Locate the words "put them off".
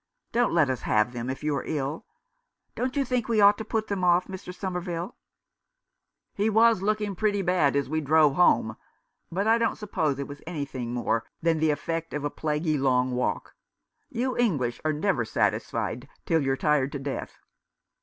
3.63-4.27